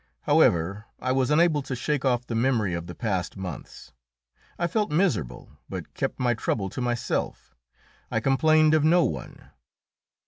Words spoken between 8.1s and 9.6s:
complained of no one.